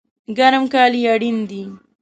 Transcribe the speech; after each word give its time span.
ګرم 0.37 0.63
کالی 0.73 1.01
اړین 1.13 1.37
دي 1.49 1.63